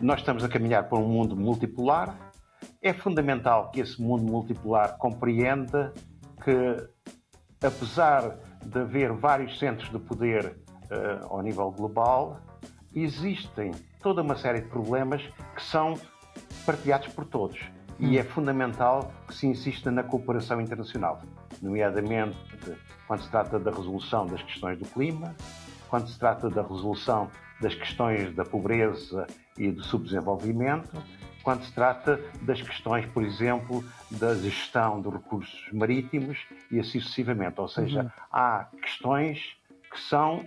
[0.00, 2.32] Nós estamos a caminhar para um mundo multipolar.
[2.82, 5.94] É fundamental que esse mundo multipolar compreenda
[6.42, 6.88] que,
[7.64, 12.40] apesar de haver vários centros de poder uh, ao nível global,
[12.94, 13.72] existem
[14.02, 15.22] toda uma série de problemas
[15.54, 15.94] que são
[16.66, 17.60] partilhados por todos.
[18.00, 18.08] Hum.
[18.08, 21.20] E é fundamental que se insista na cooperação internacional,
[21.60, 22.36] nomeadamente
[23.06, 25.34] quando se trata da resolução das questões do clima,
[25.88, 29.26] quando se trata da resolução das questões da pobreza
[29.58, 30.90] e do subdesenvolvimento,
[31.42, 36.38] quando se trata das questões, por exemplo, da gestão dos recursos marítimos
[36.70, 37.60] e assim sucessivamente.
[37.60, 38.10] Ou seja, uhum.
[38.32, 39.56] há questões
[39.90, 40.44] que são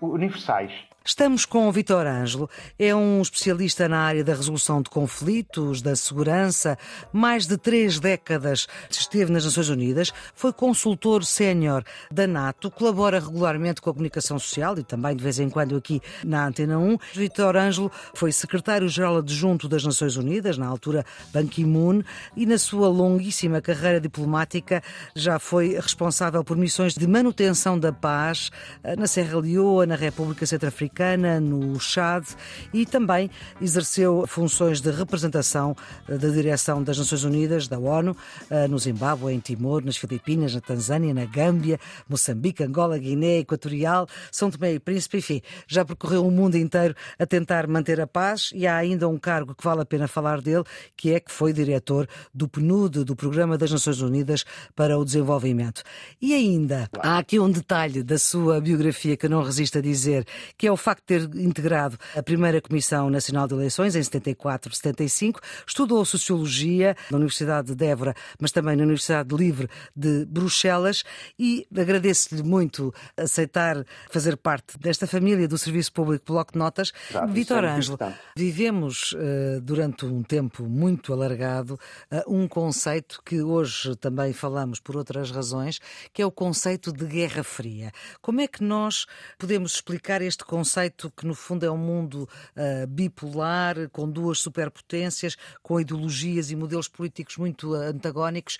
[0.00, 0.72] universais
[1.04, 2.48] Estamos com o Vitor Ângelo,
[2.78, 6.78] é um especialista na área da resolução de conflitos, da segurança,
[7.12, 13.80] mais de três décadas esteve nas Nações Unidas, foi consultor sénior da NATO, colabora regularmente
[13.80, 16.96] com a comunicação social e também de vez em quando aqui na Antena 1.
[17.14, 22.02] Vitor Ângelo foi secretário-geral adjunto das Nações Unidas, na altura Ban Ki-moon,
[22.36, 24.80] e na sua longuíssima carreira diplomática
[25.16, 28.52] já foi responsável por missões de manutenção da paz
[28.84, 32.24] eh, na Serra Leoa, na República Centro-Africana Africana, no Chad
[32.72, 35.74] e também exerceu funções de representação
[36.06, 38.14] eh, da direção das Nações Unidas, da ONU,
[38.50, 44.06] eh, no Zimbábue, em Timor, nas Filipinas, na Tanzânia, na Gâmbia, Moçambique, Angola, Guiné Equatorial,
[44.30, 48.50] São Tomé e Príncipe, enfim, já percorreu o mundo inteiro a tentar manter a paz
[48.54, 51.54] e há ainda um cargo que vale a pena falar dele, que é que foi
[51.54, 54.44] diretor do PNUD, do Programa das Nações Unidas
[54.76, 55.82] para o Desenvolvimento.
[56.20, 60.26] E ainda, há aqui um detalhe da sua biografia que eu não resisto a dizer,
[60.58, 64.74] que é o facto de ter integrado a primeira Comissão Nacional de Eleições em 74,
[64.74, 71.04] 75, estudou Sociologia na Universidade de Évora, mas também na Universidade Livre de Bruxelas
[71.38, 76.92] e agradeço-lhe muito aceitar fazer parte desta família do Serviço Público Bloco de Notas.
[77.10, 77.98] Claro, Vitor é Ângelo,
[78.36, 81.78] vivemos uh, durante um tempo muito alargado
[82.10, 85.78] uh, um conceito que hoje também falamos por outras razões,
[86.12, 87.92] que é o conceito de Guerra Fria.
[88.20, 89.06] Como é que nós
[89.38, 90.71] podemos explicar este conceito?
[90.72, 96.56] Conceito que, no fundo, é um mundo uh, bipolar, com duas superpotências, com ideologias e
[96.56, 98.58] modelos políticos muito antagónicos.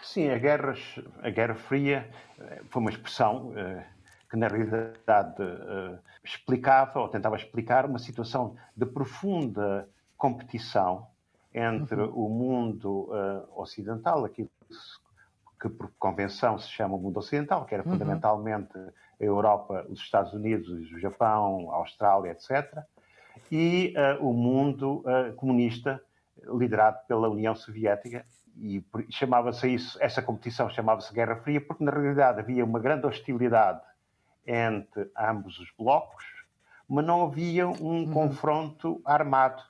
[0.00, 0.76] Sim, a Guerra,
[1.20, 2.08] a Guerra Fria
[2.38, 3.82] eh, foi uma expressão uh,
[4.30, 11.08] que, na realidade, uh, explicava ou tentava explicar uma situação de profunda competição
[11.52, 12.26] entre uhum.
[12.26, 13.10] o mundo
[13.56, 14.74] ocidental, aquilo que
[15.66, 17.92] por convenção se chama o mundo ocidental, que era uhum.
[17.92, 22.82] fundamentalmente a Europa, os Estados Unidos, o Japão, a Austrália, etc.,
[23.50, 26.02] e uh, o mundo uh, comunista
[26.44, 28.24] liderado pela União Soviética
[28.60, 33.80] e chamava-se isso, essa competição chamava-se Guerra Fria porque na realidade havia uma grande hostilidade
[34.46, 36.24] entre ambos os blocos,
[36.88, 38.10] mas não havia um uhum.
[38.10, 39.62] confronto armado.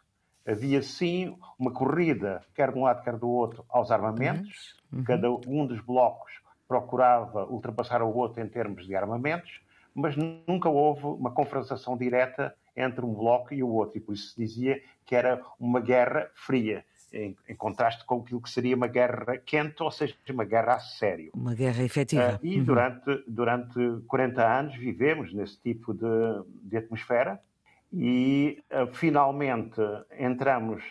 [0.48, 4.74] Havia sim uma corrida, quer de um lado, quer do outro, aos armamentos.
[4.90, 5.04] Uhum.
[5.04, 6.32] Cada um dos blocos
[6.66, 9.60] procurava ultrapassar o outro em termos de armamentos,
[9.94, 14.30] mas nunca houve uma confrontação direta entre um bloco e o outro, e por isso
[14.30, 18.86] se dizia que era uma guerra fria, em, em contraste com aquilo que seria uma
[18.86, 21.30] guerra quente, ou seja, uma guerra a sério.
[21.34, 22.38] Uma guerra efetiva.
[22.40, 22.64] Uh, e uhum.
[22.64, 26.06] durante, durante 40 anos vivemos nesse tipo de,
[26.62, 27.40] de atmosfera
[27.92, 29.80] e uh, finalmente
[30.18, 30.82] entramos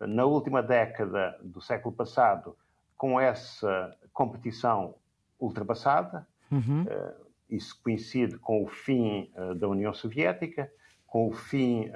[0.00, 2.56] na última década do século passado
[2.96, 4.94] com essa competição
[5.38, 6.26] ultrapassada.
[6.50, 6.82] Uhum.
[6.82, 10.70] Uh, isso coincide com o fim uh, da União Soviética,
[11.06, 11.92] com o fim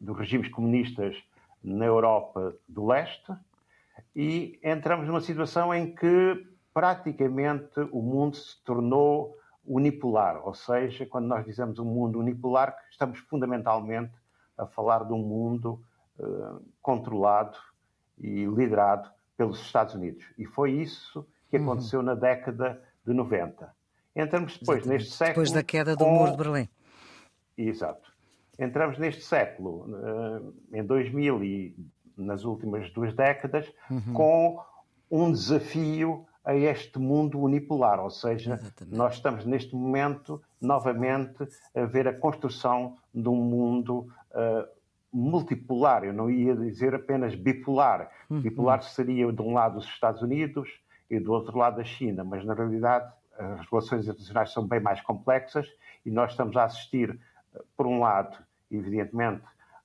[0.00, 1.14] dos regimes comunistas
[1.62, 3.34] na Europa do Leste,
[4.16, 9.36] e entramos numa situação em que praticamente o mundo se tornou
[9.70, 14.12] unipolar, ou seja, quando nós dizemos um mundo unipolar, estamos fundamentalmente
[14.58, 15.80] a falar de um mundo
[16.18, 17.56] uh, controlado
[18.18, 20.24] e liderado pelos Estados Unidos.
[20.36, 21.64] E foi isso que uhum.
[21.64, 22.06] aconteceu uhum.
[22.06, 23.72] na década de 90.
[24.16, 25.02] Entramos depois Exatamente.
[25.02, 25.34] neste século.
[25.34, 26.10] Depois da queda do com...
[26.10, 26.68] Muro de Berlim.
[27.56, 28.12] Exato.
[28.58, 29.86] Entramos neste século,
[30.72, 31.76] eh, em 2000 e
[32.16, 34.12] nas últimas duas décadas, uhum.
[34.12, 34.64] com
[35.10, 38.96] um desafio a este mundo unipolar, ou seja, Exatamente.
[38.96, 44.66] nós estamos neste momento novamente a ver a construção de um mundo uh,
[45.12, 46.04] multipolar.
[46.04, 48.10] Eu não ia dizer apenas bipolar.
[48.28, 48.40] Uhum.
[48.40, 50.68] Bipolar seria de um lado os Estados Unidos,
[51.10, 55.00] e do outro lado a China, mas na realidade as relações internacionais são bem mais
[55.00, 55.66] complexas
[56.06, 57.18] e nós estamos a assistir,
[57.76, 58.38] por um lado,
[58.70, 59.42] evidentemente,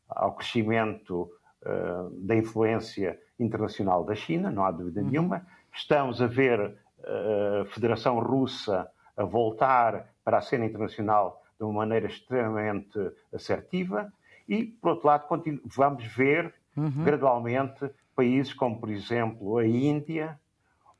[0.08, 1.31] ao crescimento
[1.63, 5.08] uh, da influência internacional da China, não há dúvida uhum.
[5.10, 5.48] nenhuma.
[5.75, 11.74] Estamos a ver eh, a Federação Russa a voltar para a cena internacional de uma
[11.74, 12.98] maneira extremamente
[13.33, 14.12] assertiva
[14.48, 15.27] e, por outro lado,
[15.66, 17.04] vamos ver uhum.
[17.04, 20.39] gradualmente países como, por exemplo, a Índia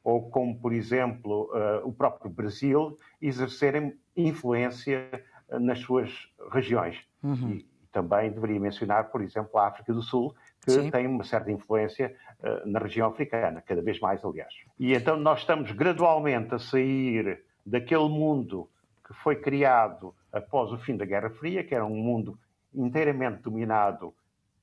[0.04, 5.10] ou como, por exemplo, uh, o próprio Brasil exercerem influência
[5.50, 7.02] uh, nas suas regiões.
[7.24, 7.52] Uhum.
[7.52, 10.90] E, também deveria mencionar, por exemplo, a África do Sul, que Sim.
[10.92, 14.54] tem uma certa influência uh, na região africana, cada vez mais, aliás.
[14.80, 18.70] E então nós estamos gradualmente a sair daquele mundo
[19.06, 22.38] que foi criado após o fim da Guerra Fria, que era um mundo
[22.74, 24.14] inteiramente dominado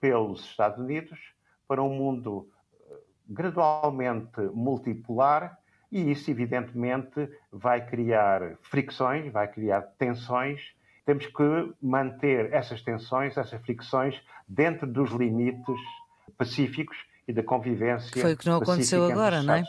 [0.00, 1.18] pelos Estados Unidos,
[1.66, 2.48] para um mundo
[2.90, 2.96] eh,
[3.28, 5.56] gradualmente multipolar,
[5.92, 10.74] e isso, evidentemente, vai criar fricções, vai criar tensões.
[11.04, 15.80] Temos que manter essas tensões, essas fricções, dentro dos limites
[16.38, 16.96] pacíficos
[17.26, 18.20] e da convivência.
[18.20, 19.64] Foi o que não aconteceu agora, não é?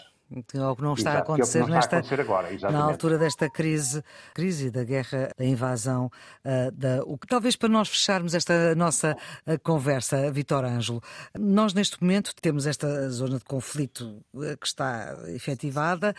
[0.47, 2.83] que é o que não está Exato, a acontecer, é nesta, a acontecer agora, na
[2.83, 4.03] altura desta crise,
[4.33, 6.09] crise da guerra, da invasão,
[6.43, 9.15] uh, da, o, talvez para nós fecharmos esta nossa
[9.45, 11.01] uh, conversa, Vitor Ângelo,
[11.37, 16.15] nós neste momento temos esta zona de conflito uh, que está efetivada,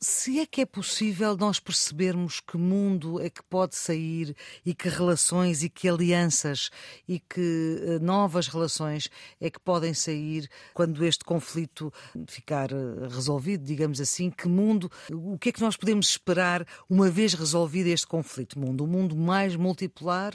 [0.00, 4.88] se é que é possível nós percebermos que mundo é que pode sair e que
[4.88, 6.70] relações e que alianças
[7.08, 9.10] e que eh, novas relações
[9.40, 11.92] é que podem sair quando este conflito
[12.28, 17.10] ficar eh, resolvido, digamos assim, que mundo, o que é que nós podemos esperar uma
[17.10, 18.58] vez resolvido este conflito?
[18.58, 20.32] Mundo, um mundo mais multipolar,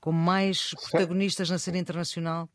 [0.00, 2.48] com mais protagonistas na cena internacional?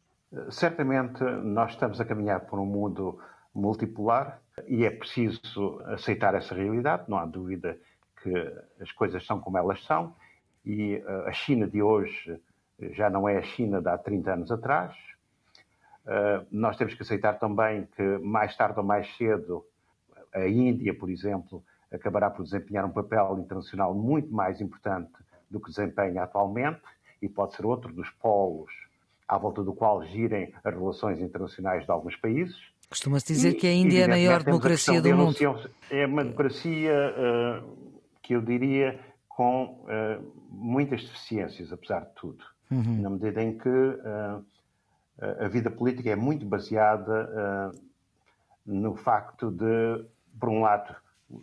[0.50, 3.20] Certamente nós estamos a caminhar por um mundo
[3.54, 7.78] multipolar e é preciso aceitar essa realidade, não há dúvida
[8.22, 8.34] que
[8.80, 10.16] as coisas são como elas são
[10.66, 12.40] e eh, a China de hoje
[12.94, 14.96] já não é a China de há 30 anos atrás.
[16.06, 19.66] Eh, nós temos que aceitar também que mais tarde ou mais cedo
[20.34, 25.12] a Índia, por exemplo, acabará por desempenhar um papel internacional muito mais importante
[25.50, 26.82] do que desempenha atualmente
[27.22, 28.72] e pode ser outro dos polos
[29.28, 32.58] à volta do qual girem as relações internacionais de alguns países.
[32.92, 35.38] Costuma-se dizer e, que a Índia é a maior democracia do mundo.
[35.90, 37.78] É uma democracia uh,
[38.22, 39.00] que eu diria
[39.30, 42.44] com uh, muitas deficiências, apesar de tudo.
[42.70, 43.02] Uhum.
[43.02, 44.46] Na medida em que uh,
[45.40, 47.72] a vida política é muito baseada
[48.66, 50.04] no facto de,
[50.38, 50.94] por um lado,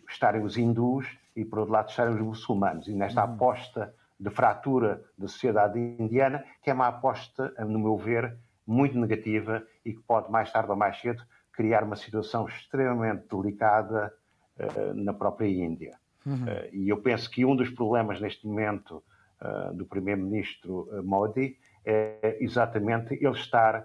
[0.06, 2.88] estarem os hindus e, por outro lado, estarem os muçulmanos.
[2.88, 3.32] E nesta uhum.
[3.32, 8.36] aposta de fratura da sociedade indiana, que é uma aposta, no meu ver,
[8.66, 11.22] muito negativa e que pode, mais tarde ou mais cedo,
[11.58, 14.14] criar uma situação extremamente delicada
[14.60, 15.98] uh, na própria Índia.
[16.24, 16.44] Uhum.
[16.44, 19.02] Uh, e eu penso que um dos problemas neste momento
[19.42, 23.84] uh, do primeiro-ministro Modi é exatamente ele estar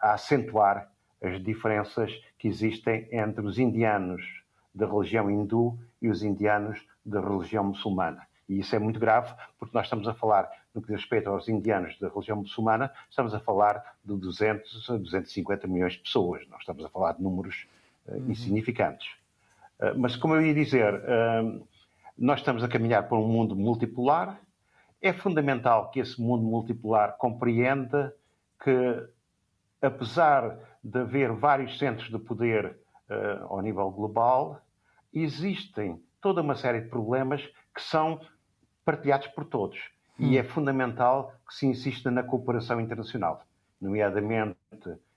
[0.00, 0.90] a acentuar
[1.22, 4.22] as diferenças que existem entre os indianos
[4.74, 8.26] da religião hindu e os indianos da religião muçulmana.
[8.48, 11.48] E isso é muito grave, porque nós estamos a falar, no que diz respeito aos
[11.48, 16.46] indianos da religião muçulmana, estamos a falar de 200 a 250 milhões de pessoas.
[16.48, 17.66] Nós estamos a falar de números
[18.06, 18.30] uh, uhum.
[18.30, 19.08] insignificantes.
[19.78, 21.66] Uh, mas, como eu ia dizer, uh,
[22.16, 24.40] nós estamos a caminhar para um mundo multipolar.
[25.02, 28.14] É fundamental que esse mundo multipolar compreenda
[28.62, 29.08] que,
[29.80, 32.76] apesar de haver vários centros de poder
[33.48, 34.62] ao nível global,
[35.12, 37.44] existem toda uma série de problemas
[37.74, 38.20] que são
[38.84, 39.78] partilhados por todos.
[40.20, 40.26] Hum.
[40.26, 43.42] E é fundamental que se insista na cooperação internacional,
[43.80, 44.56] nomeadamente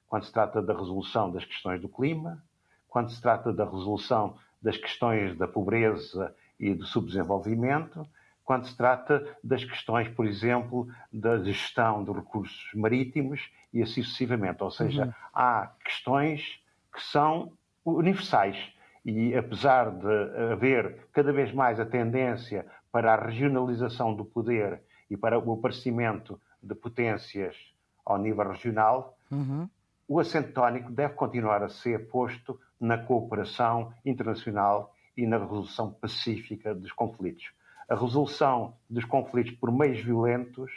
[0.08, 2.42] quando se trata da resolução das questões do clima,
[2.88, 8.08] quando se trata da resolução das questões da pobreza e do subdesenvolvimento,
[8.46, 14.64] quando se trata das questões, por exemplo, da gestão dos recursos marítimos e assim sucessivamente.
[14.64, 15.14] Ou seja, uhum.
[15.34, 16.62] há questões
[16.94, 17.52] que são
[17.84, 18.58] universais
[19.06, 24.82] e apesar de haver cada vez mais a tendência para a regionalização do poder
[25.14, 27.56] e para o aparecimento de potências
[28.04, 29.70] ao nível regional, uhum.
[30.08, 36.74] o acento tónico deve continuar a ser posto na cooperação internacional e na resolução pacífica
[36.74, 37.52] dos conflitos.
[37.88, 40.72] A resolução dos conflitos por meios violentos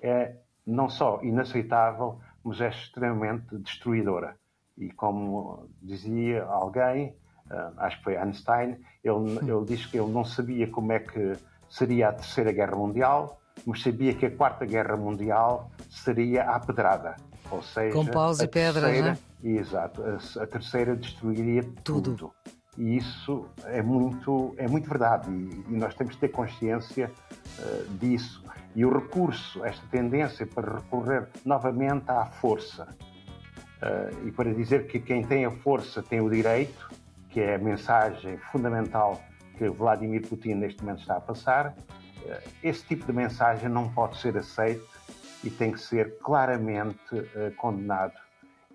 [0.00, 4.36] é não só inaceitável, mas é extremamente destruidora.
[4.78, 7.14] E como dizia alguém,
[7.50, 11.36] uh, acho que foi Einstein, ele, ele disse que ele não sabia como é que
[11.68, 17.16] seria a Terceira Guerra Mundial, mas sabia que a Quarta Guerra Mundial seria à pedrada.
[17.50, 19.18] Ou seja, com paus e pedras, terceira, né?
[19.42, 22.14] Exato, a, a, terceira destruiria tudo.
[22.14, 22.32] tudo.
[22.76, 27.10] E isso é muito, é muito verdade e, e nós temos que ter consciência
[27.58, 28.44] uh, disso.
[28.74, 32.86] E o recurso, esta tendência para recorrer novamente à força,
[34.24, 36.88] e para dizer que quem tem a força tem o direito,
[37.28, 39.20] que é a mensagem fundamental
[39.58, 41.74] que Vladimir Putin neste momento está a passar,
[42.62, 44.86] esse tipo de mensagem não pode ser aceito
[45.44, 46.98] e tem que ser claramente
[47.56, 48.14] condenado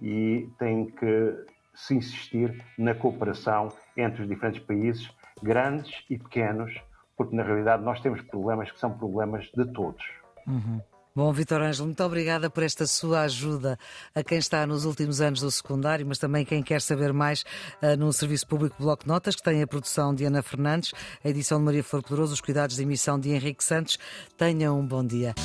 [0.01, 5.09] e tem que se insistir na cooperação entre os diferentes países,
[5.41, 6.73] grandes e pequenos,
[7.15, 10.03] porque na realidade nós temos problemas que são problemas de todos.
[10.47, 10.81] Uhum.
[11.13, 13.77] Bom, Vitor Ângelo, muito obrigada por esta sua ajuda
[14.15, 17.43] a quem está nos últimos anos do secundário, mas também quem quer saber mais
[17.83, 21.59] uh, no Serviço Público Bloco Notas, que tem a produção de Ana Fernandes, a edição
[21.59, 23.99] de Maria Flor Pedroso, os cuidados de emissão de Henrique Santos.
[24.37, 25.35] Tenham um bom dia.